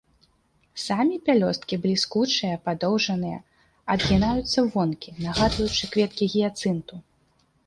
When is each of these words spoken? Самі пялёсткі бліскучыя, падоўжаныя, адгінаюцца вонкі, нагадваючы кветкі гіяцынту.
Самі 0.83 1.17
пялёсткі 1.27 1.73
бліскучыя, 1.83 2.55
падоўжаныя, 2.69 3.37
адгінаюцца 3.97 4.59
вонкі, 4.77 5.09
нагадваючы 5.27 5.83
кветкі 5.95 6.23
гіяцынту. 6.37 6.95